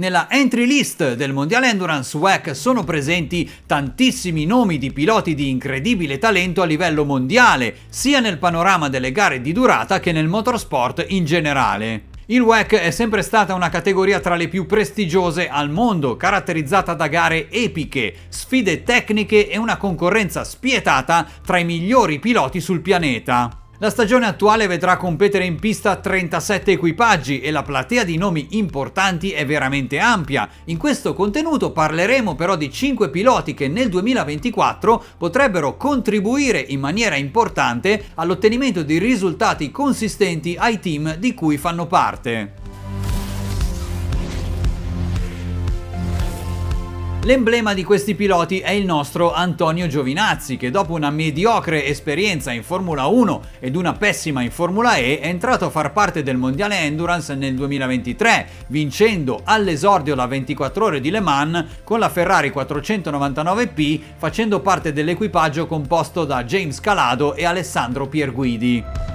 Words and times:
Nella 0.00 0.30
entry 0.30 0.64
list 0.64 1.12
del 1.12 1.34
Mondiale 1.34 1.68
Endurance 1.68 2.16
WEC 2.16 2.56
sono 2.56 2.84
presenti 2.84 3.46
tantissimi 3.66 4.46
nomi 4.46 4.78
di 4.78 4.94
piloti 4.94 5.34
di 5.34 5.50
incredibile 5.50 6.16
talento 6.16 6.62
a 6.62 6.64
livello 6.64 7.04
mondiale, 7.04 7.80
sia 7.90 8.18
nel 8.18 8.38
panorama 8.38 8.88
delle 8.88 9.12
gare 9.12 9.42
di 9.42 9.52
durata 9.52 10.00
che 10.00 10.12
nel 10.12 10.26
motorsport 10.26 11.04
in 11.08 11.26
generale. 11.26 12.04
Il 12.28 12.40
WEC 12.40 12.76
è 12.76 12.90
sempre 12.90 13.20
stata 13.20 13.52
una 13.52 13.68
categoria 13.68 14.20
tra 14.20 14.36
le 14.36 14.48
più 14.48 14.64
prestigiose 14.64 15.50
al 15.50 15.68
mondo, 15.68 16.16
caratterizzata 16.16 16.94
da 16.94 17.06
gare 17.08 17.50
epiche, 17.50 18.14
sfide 18.30 18.82
tecniche 18.82 19.50
e 19.50 19.58
una 19.58 19.76
concorrenza 19.76 20.44
spietata 20.44 21.28
tra 21.44 21.58
i 21.58 21.64
migliori 21.66 22.18
piloti 22.18 22.58
sul 22.62 22.80
pianeta. 22.80 23.59
La 23.82 23.88
stagione 23.88 24.26
attuale 24.26 24.66
vedrà 24.66 24.98
competere 24.98 25.46
in 25.46 25.58
pista 25.58 25.96
37 25.96 26.72
equipaggi 26.72 27.40
e 27.40 27.50
la 27.50 27.62
platea 27.62 28.04
di 28.04 28.18
nomi 28.18 28.48
importanti 28.50 29.30
è 29.30 29.46
veramente 29.46 29.98
ampia. 29.98 30.46
In 30.66 30.76
questo 30.76 31.14
contenuto 31.14 31.72
parleremo 31.72 32.34
però 32.34 32.56
di 32.56 32.70
5 32.70 33.08
piloti 33.08 33.54
che 33.54 33.68
nel 33.68 33.88
2024 33.88 35.02
potrebbero 35.16 35.78
contribuire 35.78 36.58
in 36.60 36.78
maniera 36.78 37.16
importante 37.16 38.08
all'ottenimento 38.16 38.82
di 38.82 38.98
risultati 38.98 39.70
consistenti 39.70 40.56
ai 40.58 40.78
team 40.78 41.14
di 41.14 41.32
cui 41.32 41.56
fanno 41.56 41.86
parte. 41.86 42.69
L'emblema 47.24 47.74
di 47.74 47.84
questi 47.84 48.14
piloti 48.14 48.60
è 48.60 48.70
il 48.70 48.86
nostro 48.86 49.34
Antonio 49.34 49.86
Giovinazzi, 49.86 50.56
che 50.56 50.70
dopo 50.70 50.94
una 50.94 51.10
mediocre 51.10 51.84
esperienza 51.84 52.50
in 52.50 52.62
Formula 52.62 53.04
1 53.08 53.42
ed 53.60 53.76
una 53.76 53.92
pessima 53.92 54.40
in 54.40 54.50
Formula 54.50 54.96
E 54.96 55.20
è 55.20 55.26
entrato 55.26 55.66
a 55.66 55.70
far 55.70 55.92
parte 55.92 56.22
del 56.22 56.38
Mondiale 56.38 56.78
Endurance 56.78 57.34
nel 57.34 57.54
2023, 57.54 58.46
vincendo 58.68 59.42
all'esordio 59.44 60.14
la 60.14 60.26
24 60.26 60.82
ore 60.82 61.00
di 61.00 61.10
Le 61.10 61.20
Mans 61.20 61.64
con 61.84 61.98
la 61.98 62.08
Ferrari 62.08 62.48
499P, 62.48 64.00
facendo 64.16 64.60
parte 64.60 64.94
dell'equipaggio 64.94 65.66
composto 65.66 66.24
da 66.24 66.42
James 66.44 66.80
Calado 66.80 67.34
e 67.34 67.44
Alessandro 67.44 68.08
Pierguidi. 68.08 69.09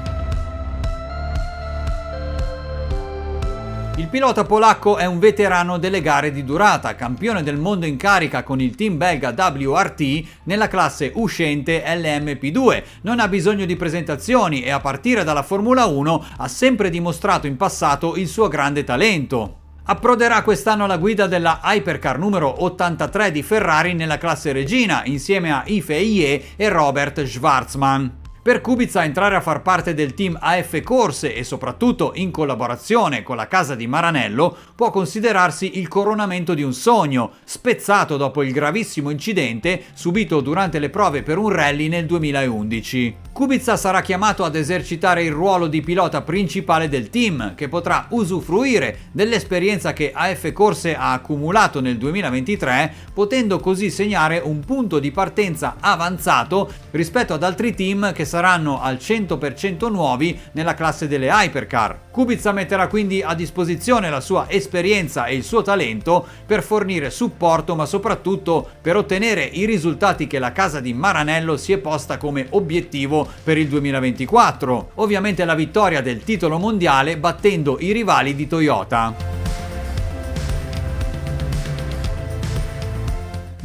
Il 3.97 4.09
pilota 4.09 4.43
polacco 4.43 4.97
è 4.97 5.05
un 5.05 5.19
veterano 5.19 5.77
delle 5.77 6.01
gare 6.01 6.29
di 6.33 6.43
durata, 6.43 6.95
campione 6.95 7.43
del 7.43 7.55
mondo 7.55 7.85
in 7.85 7.95
carica 7.95 8.43
con 8.43 8.59
il 8.59 8.75
team 8.75 8.97
belga 8.97 9.33
WRT 9.33 10.23
nella 10.43 10.67
classe 10.67 11.13
uscente 11.15 11.81
LMP2. 11.81 12.83
Non 13.03 13.21
ha 13.21 13.29
bisogno 13.29 13.63
di 13.63 13.77
presentazioni 13.77 14.63
e 14.63 14.71
a 14.71 14.81
partire 14.81 15.23
dalla 15.23 15.43
Formula 15.43 15.85
1 15.85 16.25
ha 16.39 16.47
sempre 16.49 16.89
dimostrato 16.89 17.47
in 17.47 17.55
passato 17.55 18.17
il 18.17 18.27
suo 18.27 18.49
grande 18.49 18.83
talento. 18.83 19.59
Approderà 19.85 20.41
quest'anno 20.41 20.83
alla 20.83 20.97
guida 20.97 21.27
della 21.27 21.61
Hypercar 21.63 22.19
numero 22.19 22.63
83 22.65 23.31
di 23.31 23.43
Ferrari 23.43 23.93
nella 23.93 24.17
classe 24.17 24.51
regina 24.51 25.03
insieme 25.05 25.53
a 25.53 25.63
Ife 25.67 25.95
Ie 25.95 26.43
e 26.57 26.67
Robert 26.67 27.23
Schwarzman. 27.23 28.23
Per 28.45 28.61
Kubica 28.61 29.03
entrare 29.03 29.35
a 29.35 29.41
far 29.41 29.63
parte 29.63 29.95
del 29.95 30.13
team 30.13 30.37
AF 30.39 30.79
Corse 30.83 31.33
e 31.33 31.43
soprattutto 31.43 32.11
in 32.13 32.29
collaborazione 32.29 33.23
con 33.23 33.37
la 33.37 33.47
casa 33.47 33.73
di 33.73 33.87
Maranello 33.87 34.55
può 34.75 34.91
considerarsi 34.91 35.79
il 35.79 35.87
coronamento 35.87 36.53
di 36.53 36.61
un 36.61 36.71
sogno, 36.71 37.31
spezzato 37.43 38.17
dopo 38.17 38.43
il 38.43 38.51
gravissimo 38.51 39.09
incidente 39.09 39.85
subito 39.95 40.41
durante 40.41 40.77
le 40.77 40.91
prove 40.91 41.23
per 41.23 41.39
un 41.39 41.49
rally 41.49 41.87
nel 41.87 42.05
2011. 42.05 43.15
Kubica 43.33 43.75
sarà 43.77 44.01
chiamato 44.01 44.43
ad 44.43 44.55
esercitare 44.55 45.23
il 45.23 45.31
ruolo 45.31 45.65
di 45.65 45.81
pilota 45.81 46.21
principale 46.21 46.87
del 46.87 47.09
team, 47.09 47.55
che 47.55 47.67
potrà 47.67 48.05
usufruire 48.11 49.09
dell'esperienza 49.11 49.91
che 49.91 50.11
AF 50.13 50.53
Corse 50.53 50.95
ha 50.95 51.11
accumulato 51.13 51.81
nel 51.81 51.97
2023, 51.97 52.93
potendo 53.11 53.59
così 53.59 53.89
segnare 53.89 54.39
un 54.41 54.59
punto 54.61 54.99
di 54.99 55.11
partenza 55.11 55.75
avanzato 55.79 56.71
rispetto 56.91 57.33
ad 57.33 57.43
altri 57.43 57.75
team 57.75 58.13
che 58.13 58.23
saranno 58.23 58.34
al 58.37 58.95
100% 58.95 59.91
nuovi 59.91 60.39
nella 60.53 60.73
classe 60.73 61.07
delle 61.07 61.27
hypercar. 61.27 61.99
Kubica 62.11 62.51
metterà 62.51 62.87
quindi 62.87 63.21
a 63.21 63.33
disposizione 63.33 64.09
la 64.09 64.21
sua 64.21 64.45
esperienza 64.49 65.25
e 65.25 65.35
il 65.35 65.43
suo 65.43 65.61
talento 65.61 66.25
per 66.45 66.63
fornire 66.63 67.09
supporto 67.09 67.75
ma 67.75 67.85
soprattutto 67.85 68.67
per 68.81 68.95
ottenere 68.95 69.43
i 69.43 69.65
risultati 69.65 70.27
che 70.27 70.39
la 70.39 70.51
casa 70.51 70.79
di 70.79 70.93
Maranello 70.93 71.57
si 71.57 71.73
è 71.73 71.77
posta 71.77 72.17
come 72.17 72.47
obiettivo 72.51 73.27
per 73.43 73.57
il 73.57 73.67
2024. 73.67 74.91
Ovviamente 74.95 75.45
la 75.45 75.55
vittoria 75.55 76.01
del 76.01 76.23
titolo 76.23 76.57
mondiale 76.57 77.17
battendo 77.17 77.77
i 77.79 77.91
rivali 77.91 78.35
di 78.35 78.47
Toyota. 78.47 79.34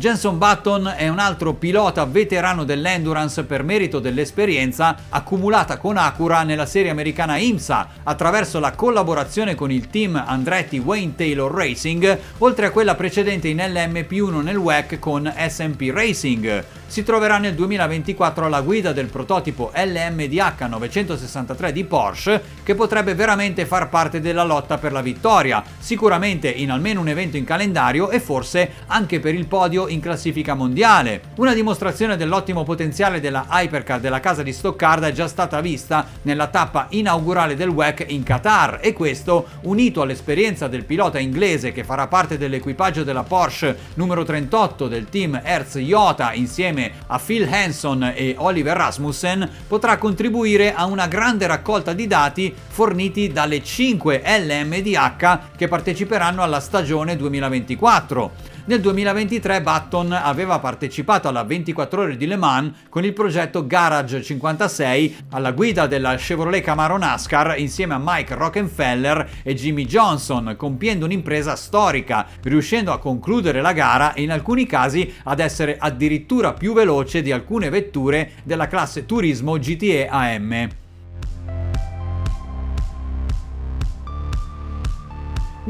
Jenson 0.00 0.38
Button 0.38 0.94
è 0.97 1.09
un 1.09 1.19
altro 1.19 1.53
pilota 1.53 2.06
veterano 2.06 2.65
dell'endurance 2.65 3.44
per 3.44 3.62
merito 3.62 3.99
dell'esperienza 3.99 4.97
accumulata 5.11 5.77
con 5.77 5.99
Acura 5.99 6.43
nella 6.43 6.65
serie 6.65 6.91
americana 6.91 7.37
IMSA 7.37 7.88
attraverso 8.05 8.60
la 8.60 8.72
collaborazione 8.72 9.55
con 9.55 9.71
il 9.71 9.91
team 9.91 10.16
Andretti 10.16 10.78
Wayne 10.78 11.16
Taylor 11.16 11.53
Racing, 11.53 12.19
oltre 12.39 12.65
a 12.65 12.71
quella 12.71 12.94
precedente 12.94 13.49
in 13.49 13.59
LMP1 13.59 14.43
nel 14.43 14.56
WEC 14.56 14.99
con 14.99 15.31
SMP 15.37 15.91
Racing 15.93 16.65
si 16.91 17.05
troverà 17.05 17.39
nel 17.39 17.55
2024 17.55 18.47
alla 18.47 18.62
guida 18.62 18.93
del 18.93 19.06
prototipo 19.06 19.71
LMDH 19.73 20.67
963 20.69 21.71
di 21.71 21.84
Porsche 21.84 22.43
che 22.65 22.75
potrebbe 22.75 23.15
veramente 23.15 23.65
far 23.65 23.89
parte 23.89 24.21
della 24.21 24.43
lotta 24.43 24.77
per 24.77 24.91
la 24.91 25.01
vittoria, 25.01 25.62
sicuramente 25.78 26.49
in 26.49 26.73
almeno 26.73 26.99
un 26.99 27.06
evento 27.06 27.37
in 27.37 27.45
calendario 27.45 28.11
e 28.11 28.19
forse 28.19 28.73
anche 28.89 29.21
per 29.21 29.37
il 29.37 29.47
podio 29.47 29.87
in 29.87 30.01
classifica 30.01 30.55
mondiale. 30.55 31.23
Una 31.37 31.55
dimostrazione 31.55 32.17
dell'ottimo 32.17 32.65
potenziale 32.65 33.21
della 33.21 33.47
Hypercar 33.49 34.01
della 34.01 34.19
casa 34.19 34.43
di 34.43 34.53
Stoccarda 34.53 35.07
è 35.07 35.12
già 35.12 35.28
stata 35.28 35.61
vista 35.61 36.05
nella 36.22 36.49
tappa 36.49 36.87
inaugurale 36.91 37.55
del 37.55 37.69
WEC 37.69 38.07
in 38.09 38.25
Qatar 38.25 38.81
e 38.83 38.93
questo, 38.93 39.47
unito 39.62 40.03
all'esperienza 40.03 40.67
del 40.67 40.84
pilota 40.84 41.21
inglese 41.21 41.71
che 41.71 41.84
farà 41.84 42.09
parte 42.09 42.37
dell'equipaggio 42.37 43.05
della 43.05 43.22
Porsche 43.22 43.77
numero 43.95 44.25
38 44.25 44.89
del 44.89 45.09
team 45.09 45.41
Hertz 45.41 45.77
Iota 45.77 46.33
insieme 46.33 46.78
insieme 46.80 46.92
a 47.08 47.18
Phil 47.18 47.46
Hanson 47.50 48.12
e 48.14 48.34
Oliver 48.38 48.76
Rasmussen 48.76 49.48
potrà 49.66 49.98
contribuire 49.98 50.72
a 50.72 50.86
una 50.86 51.06
grande 51.06 51.46
raccolta 51.46 51.92
di 51.92 52.06
dati 52.06 52.54
forniti 52.68 53.28
dalle 53.28 53.62
5 53.62 54.22
LMDH 54.24 55.38
che 55.56 55.68
parteciperanno 55.68 56.42
alla 56.42 56.60
stagione 56.60 57.16
2024. 57.16 58.58
Nel 58.70 58.81
2023 58.82 59.62
Button 59.62 60.12
aveva 60.12 60.60
partecipato 60.60 61.26
alla 61.26 61.42
24 61.42 62.03
ore 62.03 62.16
di 62.16 62.25
Le 62.25 62.36
Mans 62.36 62.72
con 62.88 63.04
il 63.04 63.12
progetto 63.12 63.66
Garage 63.66 64.22
56 64.22 65.16
alla 65.31 65.50
guida 65.50 65.88
della 65.88 66.14
Chevrolet 66.14 66.62
Camaro 66.62 66.97
NASCAR 66.97 67.59
insieme 67.59 67.94
a 67.94 68.00
Mike 68.00 68.36
Rockefeller 68.36 69.28
e 69.42 69.56
Jimmy 69.56 69.86
Johnson, 69.86 70.54
compiendo 70.56 71.04
un'impresa 71.04 71.56
storica, 71.56 72.28
riuscendo 72.42 72.92
a 72.92 73.00
concludere 73.00 73.60
la 73.60 73.72
gara 73.72 74.12
e 74.12 74.22
in 74.22 74.30
alcuni 74.30 74.66
casi 74.66 75.16
ad 75.25 75.41
essere 75.41 75.76
addirittura 75.76 76.53
più 76.53 76.72
veloce 76.72 77.22
di 77.22 77.32
alcune 77.32 77.70
vetture 77.70 78.34
della 78.44 78.69
classe 78.69 79.04
Turismo 79.04 79.59
GTE 79.59 80.06
AM. 80.06 80.69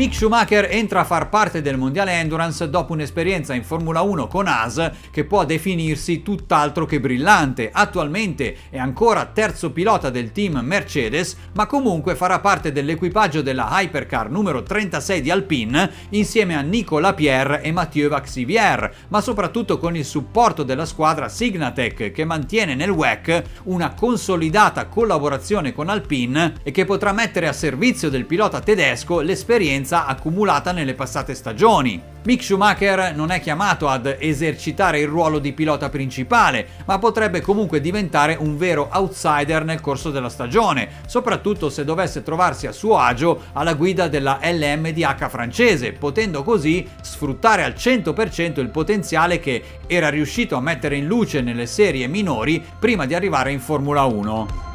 Mick 0.00 0.15
Schumacher 0.15 0.66
entra 0.71 1.00
a 1.00 1.05
far 1.05 1.28
parte 1.28 1.61
del 1.61 1.77
mondiale 1.77 2.12
endurance 2.12 2.71
dopo 2.71 2.94
un'esperienza 2.94 3.53
in 3.53 3.62
Formula 3.62 4.00
1 4.00 4.28
con 4.28 4.47
Haas 4.47 4.93
che 5.11 5.27
può 5.27 5.44
definirsi 5.44 6.22
tutt'altro 6.22 6.87
che 6.87 7.00
brillante. 7.00 7.69
Attualmente 7.71 8.56
è 8.71 8.78
ancora 8.78 9.27
terzo 9.27 9.72
pilota 9.72 10.09
del 10.09 10.33
team 10.33 10.59
Mercedes, 10.60 11.37
ma 11.53 11.66
comunque 11.66 12.15
farà 12.15 12.39
parte 12.39 12.72
dell'equipaggio 12.72 13.43
della 13.43 13.69
Hypercar 13.72 14.31
numero 14.31 14.62
36 14.62 15.21
di 15.21 15.31
Alpine 15.31 15.91
insieme 16.09 16.56
a 16.56 16.62
Nico 16.62 16.99
Lapierre 16.99 17.60
e 17.60 17.71
Mathieu 17.71 18.09
Vaxivier, 18.09 18.95
ma 19.09 19.21
soprattutto 19.21 19.77
con 19.77 19.97
il 19.97 20.07
supporto 20.07 20.63
della 20.63 20.86
squadra 20.86 21.28
Signatec 21.28 22.10
che 22.10 22.25
mantiene 22.25 22.75
nel 22.75 22.89
WEC 22.89 23.42
una 23.65 23.92
consolidata 23.92 24.86
collaborazione 24.86 25.75
con 25.75 25.91
Alpine 25.91 26.54
e 26.63 26.71
che 26.71 26.86
potrà 26.86 27.13
mettere 27.13 27.48
a 27.48 27.53
servizio 27.53 28.09
del 28.09 28.25
pilota 28.25 28.60
tedesco 28.60 29.21
l'esperienza 29.21 29.89
esperienza 29.91 30.07
accumulata 30.07 30.71
nelle 30.72 30.95
passate 30.95 31.34
stagioni. 31.34 32.01
Mick 32.22 32.45
Schumacher 32.45 33.15
non 33.15 33.31
è 33.31 33.41
chiamato 33.41 33.89
ad 33.89 34.15
esercitare 34.19 35.01
il 35.01 35.09
ruolo 35.09 35.39
di 35.39 35.53
pilota 35.53 35.89
principale, 35.89 36.66
ma 36.84 36.98
potrebbe 36.98 37.41
comunque 37.41 37.81
diventare 37.81 38.37
un 38.39 38.57
vero 38.57 38.89
outsider 38.92 39.65
nel 39.65 39.81
corso 39.81 40.10
della 40.10 40.28
stagione, 40.28 40.89
soprattutto 41.07 41.71
se 41.71 41.84
dovesse 41.84 42.22
trovarsi 42.22 42.66
a 42.66 42.72
suo 42.72 42.98
agio 42.98 43.45
alla 43.54 43.75
guida 43.75 44.07
della 44.09 44.39
LMDH 44.42 45.28
francese, 45.28 45.92
potendo 45.92 46.42
così 46.42 46.87
sfruttare 47.01 47.65
al 47.65 47.72
100% 47.72 48.60
il 48.60 48.69
potenziale 48.69 49.41
che 49.41 49.63
era 49.87 50.10
riuscito 50.10 50.57
a 50.57 50.60
mettere 50.60 50.97
in 50.97 51.07
luce 51.07 51.41
nelle 51.41 51.66
serie 51.66 52.07
minori 52.07 52.63
prima 52.78 53.07
di 53.07 53.15
arrivare 53.15 53.51
in 53.51 53.60
Formula 53.60 54.04
1. 54.04 54.70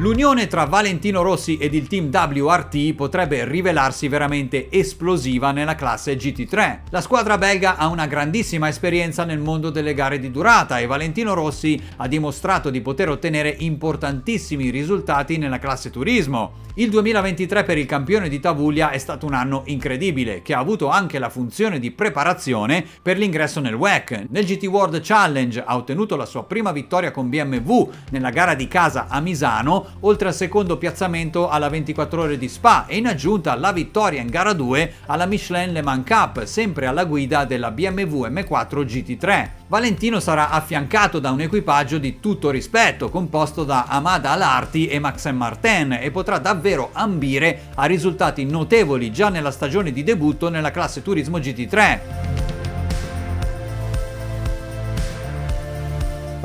L'unione 0.00 0.46
tra 0.46 0.64
Valentino 0.64 1.20
Rossi 1.20 1.58
ed 1.58 1.74
il 1.74 1.86
team 1.86 2.08
WRT 2.10 2.94
potrebbe 2.94 3.44
rivelarsi 3.44 4.08
veramente 4.08 4.70
esplosiva 4.70 5.52
nella 5.52 5.74
classe 5.74 6.16
GT3. 6.16 6.78
La 6.88 7.02
squadra 7.02 7.36
belga 7.36 7.76
ha 7.76 7.86
una 7.86 8.06
grandissima 8.06 8.68
esperienza 8.68 9.24
nel 9.24 9.40
mondo 9.40 9.68
delle 9.68 9.92
gare 9.92 10.18
di 10.18 10.30
durata 10.30 10.78
e 10.78 10.86
Valentino 10.86 11.34
Rossi 11.34 11.78
ha 11.96 12.08
dimostrato 12.08 12.70
di 12.70 12.80
poter 12.80 13.10
ottenere 13.10 13.54
importantissimi 13.58 14.70
risultati 14.70 15.36
nella 15.36 15.58
classe 15.58 15.90
turismo. 15.90 16.68
Il 16.74 16.88
2023 16.88 17.64
per 17.64 17.76
il 17.76 17.84
campione 17.84 18.30
di 18.30 18.40
Tavuglia 18.40 18.88
è 18.88 18.96
stato 18.96 19.26
un 19.26 19.34
anno 19.34 19.64
incredibile, 19.66 20.40
che 20.40 20.54
ha 20.54 20.60
avuto 20.60 20.88
anche 20.88 21.18
la 21.18 21.28
funzione 21.28 21.78
di 21.78 21.90
preparazione 21.90 22.86
per 23.02 23.18
l'ingresso 23.18 23.60
nel 23.60 23.74
WEC. 23.74 24.28
Nel 24.30 24.46
GT 24.46 24.64
World 24.64 25.00
Challenge 25.02 25.62
ha 25.62 25.76
ottenuto 25.76 26.16
la 26.16 26.24
sua 26.24 26.44
prima 26.44 26.72
vittoria 26.72 27.10
con 27.10 27.28
BMW 27.28 27.90
nella 28.12 28.30
gara 28.30 28.54
di 28.54 28.66
casa 28.66 29.08
a 29.08 29.20
Misano, 29.20 29.88
oltre 30.00 30.28
al 30.28 30.34
secondo 30.34 30.76
piazzamento 30.76 31.48
alla 31.48 31.68
24 31.68 32.22
ore 32.22 32.38
di 32.38 32.48
Spa 32.48 32.86
e 32.86 32.96
in 32.96 33.06
aggiunta 33.06 33.54
la 33.56 33.72
vittoria 33.72 34.20
in 34.20 34.28
gara 34.28 34.52
2 34.52 34.94
alla 35.06 35.26
Michelin 35.26 35.72
Le 35.72 35.82
Mans 35.82 36.06
Cup, 36.06 36.44
sempre 36.44 36.86
alla 36.86 37.04
guida 37.04 37.44
della 37.44 37.70
BMW 37.70 38.26
M4 38.26 38.84
GT3. 38.84 39.48
Valentino 39.68 40.18
sarà 40.18 40.50
affiancato 40.50 41.18
da 41.18 41.30
un 41.30 41.40
equipaggio 41.40 41.98
di 41.98 42.18
tutto 42.18 42.50
rispetto, 42.50 43.08
composto 43.08 43.64
da 43.64 43.84
Amada 43.86 44.30
Alarti 44.30 44.88
e 44.88 44.98
Maxim 44.98 45.36
Martin 45.36 45.98
e 46.00 46.10
potrà 46.10 46.38
davvero 46.38 46.90
ambire 46.92 47.68
a 47.74 47.84
risultati 47.84 48.44
notevoli 48.44 49.12
già 49.12 49.28
nella 49.28 49.50
stagione 49.50 49.92
di 49.92 50.02
debutto 50.02 50.48
nella 50.48 50.70
classe 50.70 51.02
Turismo 51.02 51.38
GT3. 51.38 52.29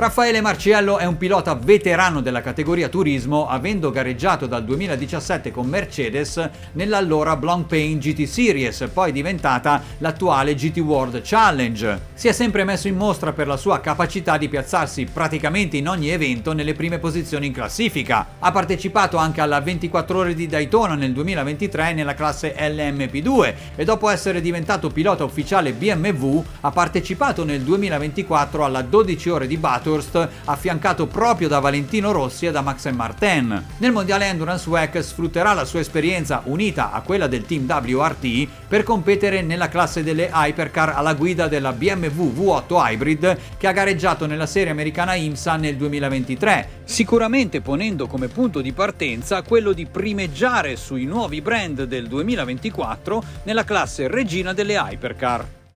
Raffaele 0.05 0.39
Marciello 0.39 0.99
è 0.99 1.05
un 1.05 1.17
pilota 1.17 1.55
veterano 1.55 2.21
della 2.21 2.41
categoria 2.41 2.89
turismo, 2.89 3.47
avendo 3.47 3.89
gareggiato 3.89 4.45
dal 4.45 4.63
2017 4.63 5.49
con 5.49 5.65
Mercedes 5.65 6.47
nell'allora 6.73 7.35
Blancpain 7.35 7.97
GT 7.97 8.25
Series, 8.25 8.87
poi 8.93 9.11
diventata 9.11 9.81
l'attuale 9.97 10.53
GT 10.53 10.77
World 10.77 11.21
Challenge. 11.23 11.99
Si 12.13 12.27
è 12.27 12.33
sempre 12.33 12.63
messo 12.63 12.87
in 12.87 12.95
mostra 12.95 13.33
per 13.33 13.47
la 13.47 13.57
sua 13.57 13.79
capacità 13.79 14.37
di 14.37 14.47
piazzarsi 14.47 15.05
praticamente 15.05 15.77
in 15.77 15.89
ogni 15.89 16.09
evento 16.09 16.53
nelle 16.53 16.75
prime 16.75 16.99
posizioni 16.99 17.47
in 17.47 17.53
classifica. 17.53 18.27
Ha 18.37 18.51
partecipato 18.51 19.17
anche 19.17 19.41
alla 19.41 19.59
24 19.59 20.19
ore 20.19 20.35
di 20.35 20.45
Daytona 20.45 20.93
nel 20.93 21.13
2023 21.13 21.93
nella 21.93 22.13
classe 22.13 22.53
LMP2 22.55 23.53
e 23.75 23.83
dopo 23.83 24.09
essere 24.09 24.39
diventato 24.39 24.91
pilota 24.91 25.23
ufficiale 25.23 25.73
BMW 25.73 26.43
ha 26.61 26.69
partecipato 26.69 27.43
nel 27.43 27.61
2024 27.61 28.63
alla 28.63 28.83
12 28.83 29.29
ore 29.31 29.47
di 29.47 29.57
Bathurst 29.57 29.93
Bathurst, 29.95 30.29
affiancato 30.45 31.07
proprio 31.07 31.47
da 31.47 31.59
Valentino 31.59 32.11
Rossi 32.11 32.45
e 32.45 32.51
da 32.51 32.61
Max 32.61 32.89
Martin. 32.91 33.63
Nel 33.77 33.91
mondiale 33.91 34.25
Endurance 34.25 34.69
WEC 34.69 35.03
sfrutterà 35.03 35.53
la 35.53 35.65
sua 35.65 35.79
esperienza 35.79 36.41
unita 36.45 36.91
a 36.91 37.01
quella 37.01 37.27
del 37.27 37.45
team 37.45 37.65
WRT 37.65 38.47
per 38.67 38.83
competere 38.83 39.41
nella 39.41 39.69
classe 39.69 40.03
delle 40.03 40.29
hypercar 40.33 40.89
alla 40.95 41.13
guida 41.13 41.47
della 41.47 41.71
BMW 41.71 42.31
V8 42.35 42.65
Hybrid 42.69 43.37
che 43.57 43.67
ha 43.67 43.71
gareggiato 43.71 44.25
nella 44.25 44.45
serie 44.45 44.71
americana 44.71 45.15
IMSA 45.15 45.55
nel 45.55 45.77
2023, 45.77 46.69
sicuramente 46.83 47.61
ponendo 47.61 48.07
come 48.07 48.27
punto 48.27 48.61
di 48.61 48.73
partenza 48.73 49.41
quello 49.41 49.71
di 49.71 49.85
primeggiare 49.85 50.75
sui 50.75 51.05
nuovi 51.05 51.41
brand 51.41 51.83
del 51.83 52.07
2024 52.07 53.23
nella 53.43 53.63
classe 53.63 54.07
regina 54.07 54.53
delle 54.53 54.75
hypercar. 54.75 55.64